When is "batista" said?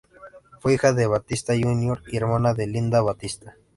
1.05-1.53, 3.03-3.55